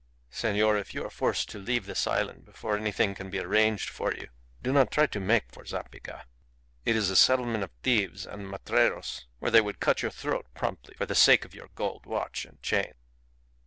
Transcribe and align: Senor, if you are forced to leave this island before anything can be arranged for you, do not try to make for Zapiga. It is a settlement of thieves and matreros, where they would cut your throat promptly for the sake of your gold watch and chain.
Senor, 0.31 0.77
if 0.79 0.95
you 0.95 1.05
are 1.05 1.11
forced 1.11 1.47
to 1.49 1.59
leave 1.59 1.85
this 1.85 2.07
island 2.07 2.43
before 2.43 2.75
anything 2.75 3.13
can 3.13 3.29
be 3.29 3.37
arranged 3.37 3.87
for 3.87 4.11
you, 4.11 4.29
do 4.63 4.73
not 4.73 4.89
try 4.89 5.05
to 5.05 5.19
make 5.19 5.51
for 5.51 5.63
Zapiga. 5.63 6.25
It 6.85 6.95
is 6.95 7.11
a 7.11 7.15
settlement 7.15 7.63
of 7.63 7.69
thieves 7.83 8.25
and 8.25 8.49
matreros, 8.49 9.27
where 9.37 9.51
they 9.51 9.61
would 9.61 9.79
cut 9.79 10.01
your 10.01 10.09
throat 10.09 10.47
promptly 10.55 10.95
for 10.95 11.05
the 11.05 11.13
sake 11.13 11.45
of 11.45 11.53
your 11.53 11.69
gold 11.75 12.07
watch 12.07 12.45
and 12.45 12.59
chain. 12.63 12.93